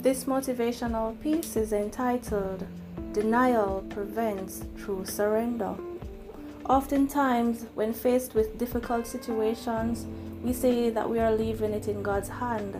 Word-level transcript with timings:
This 0.00 0.26
motivational 0.26 1.20
piece 1.20 1.56
is 1.56 1.72
entitled 1.72 2.64
Denial 3.12 3.84
Prevents 3.90 4.62
True 4.76 5.04
Surrender. 5.04 5.74
Oftentimes, 6.68 7.66
when 7.74 7.92
faced 7.92 8.32
with 8.32 8.58
difficult 8.58 9.08
situations, 9.08 10.06
we 10.40 10.52
say 10.52 10.88
that 10.90 11.10
we 11.10 11.18
are 11.18 11.34
leaving 11.34 11.72
it 11.72 11.88
in 11.88 12.04
God's 12.04 12.28
hand. 12.28 12.76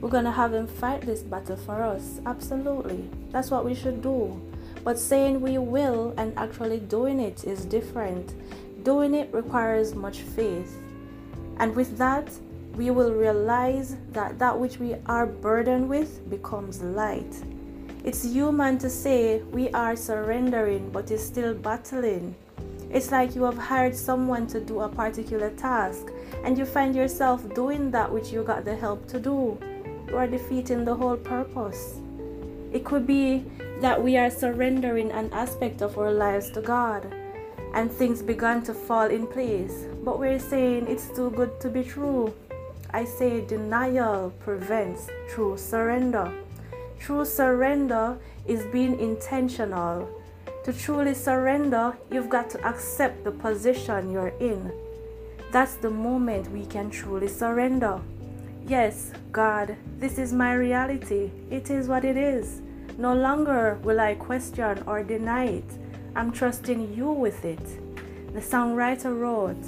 We're 0.00 0.10
going 0.10 0.26
to 0.26 0.30
have 0.30 0.54
Him 0.54 0.68
fight 0.68 1.00
this 1.00 1.22
battle 1.22 1.56
for 1.56 1.82
us. 1.82 2.20
Absolutely. 2.24 3.10
That's 3.30 3.50
what 3.50 3.64
we 3.64 3.74
should 3.74 4.00
do. 4.00 4.40
But 4.84 4.96
saying 4.96 5.40
we 5.40 5.58
will 5.58 6.14
and 6.16 6.38
actually 6.38 6.78
doing 6.78 7.18
it 7.18 7.42
is 7.42 7.64
different. 7.64 8.32
Doing 8.84 9.14
it 9.16 9.28
requires 9.34 9.96
much 9.96 10.20
faith. 10.20 10.72
And 11.58 11.74
with 11.74 11.98
that, 11.98 12.30
we 12.76 12.90
will 12.90 13.12
realize 13.12 13.96
that 14.12 14.38
that 14.38 14.58
which 14.58 14.78
we 14.78 14.96
are 15.06 15.26
burdened 15.26 15.88
with 15.88 16.28
becomes 16.28 16.82
light. 16.82 17.42
It's 18.04 18.24
human 18.24 18.78
to 18.78 18.90
say 18.90 19.42
we 19.52 19.70
are 19.70 19.96
surrendering 19.96 20.90
but 20.90 21.10
is 21.10 21.24
still 21.24 21.54
battling. 21.54 22.34
It's 22.90 23.10
like 23.10 23.34
you 23.34 23.44
have 23.44 23.58
hired 23.58 23.96
someone 23.96 24.46
to 24.48 24.60
do 24.60 24.80
a 24.80 24.88
particular 24.88 25.50
task 25.50 26.08
and 26.44 26.58
you 26.58 26.64
find 26.64 26.94
yourself 26.94 27.42
doing 27.54 27.90
that 27.92 28.12
which 28.12 28.30
you 28.30 28.42
got 28.42 28.64
the 28.64 28.76
help 28.76 29.06
to 29.08 29.20
do. 29.20 29.58
You 30.08 30.16
are 30.16 30.26
defeating 30.26 30.84
the 30.84 30.94
whole 30.94 31.16
purpose. 31.16 31.98
It 32.72 32.84
could 32.84 33.06
be 33.06 33.44
that 33.80 34.02
we 34.02 34.16
are 34.16 34.30
surrendering 34.30 35.10
an 35.12 35.32
aspect 35.32 35.80
of 35.80 35.96
our 35.96 36.12
lives 36.12 36.50
to 36.50 36.60
God 36.60 37.12
and 37.74 37.90
things 37.90 38.22
began 38.22 38.62
to 38.62 38.74
fall 38.74 39.06
in 39.06 39.26
place, 39.26 39.86
but 40.04 40.18
we're 40.18 40.38
saying 40.38 40.86
it's 40.88 41.08
too 41.08 41.30
good 41.30 41.60
to 41.60 41.68
be 41.68 41.82
true. 41.82 42.32
I 42.94 43.04
say 43.04 43.44
denial 43.44 44.32
prevents 44.38 45.08
true 45.28 45.56
surrender. 45.58 46.32
True 47.00 47.24
surrender 47.24 48.16
is 48.46 48.64
being 48.66 49.00
intentional. 49.00 50.08
To 50.62 50.72
truly 50.72 51.14
surrender, 51.14 51.98
you've 52.12 52.30
got 52.30 52.48
to 52.50 52.64
accept 52.64 53.24
the 53.24 53.32
position 53.32 54.12
you're 54.12 54.38
in. 54.38 54.72
That's 55.50 55.74
the 55.74 55.90
moment 55.90 56.52
we 56.52 56.66
can 56.66 56.88
truly 56.88 57.26
surrender. 57.26 58.00
Yes, 58.64 59.10
God, 59.32 59.74
this 59.98 60.16
is 60.16 60.32
my 60.32 60.54
reality. 60.54 61.32
It 61.50 61.70
is 61.70 61.88
what 61.88 62.04
it 62.04 62.16
is. 62.16 62.62
No 62.96 63.12
longer 63.12 63.76
will 63.82 63.98
I 63.98 64.14
question 64.14 64.84
or 64.86 65.02
deny 65.02 65.46
it. 65.46 65.70
I'm 66.14 66.30
trusting 66.30 66.94
you 66.94 67.10
with 67.10 67.44
it. 67.44 67.66
The 68.32 68.40
songwriter 68.40 69.18
wrote, 69.18 69.64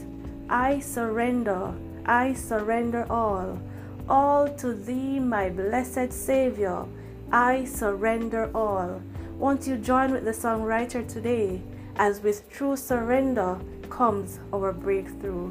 I 0.49 0.79
surrender, 0.79 1.75
I 2.07 2.35
surrender 2.35 3.05
all. 3.11 3.61
All 4.09 4.49
to 4.59 4.73
thee, 4.73 5.19
my 5.19 5.51
blessed 5.51 6.13
Savior. 6.13 6.85
I 7.33 7.65
surrender 7.65 8.49
all. 8.55 9.03
Won't 9.39 9.67
you 9.67 9.77
join 9.77 10.13
with 10.13 10.25
the 10.25 10.31
songwriter 10.31 11.07
today 11.07 11.61
as 11.97 12.21
with 12.21 12.49
true 12.49 12.77
surrender 12.77 13.59
comes 13.91 14.39
our 14.55 14.73
breakthrough? 14.73 15.51